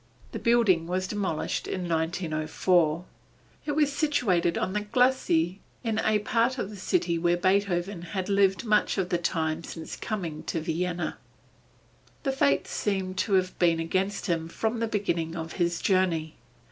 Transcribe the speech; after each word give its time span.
The 0.31 0.39
building 0.39 0.87
was 0.87 1.05
demolished 1.07 1.67
in 1.67 1.87
1904. 1.87 3.05
It 3.67 3.73
was 3.73 3.93
situated 3.93 4.57
on 4.57 4.73
the 4.73 4.79
glacis, 4.81 5.57
in 5.83 5.99
a 5.99 6.17
part 6.17 6.57
of 6.57 6.71
the 6.71 6.75
city 6.75 7.19
where 7.19 7.37
Beethoven 7.37 8.01
had 8.01 8.27
lived 8.27 8.65
much 8.65 8.97
of 8.97 9.09
the 9.09 9.19
time 9.19 9.63
since 9.63 9.95
coming 9.95 10.41
to 10.45 10.59
Vienna. 10.59 11.19
The 12.23 12.31
fates 12.31 12.71
seem 12.71 13.13
to 13.13 13.33
have 13.33 13.59
been 13.59 13.79
against 13.79 14.25
him 14.25 14.47
from 14.47 14.79
the 14.79 14.87
beginning 14.87 15.35
of 15.35 15.53
his 15.53 15.79
journey. 15.79 16.33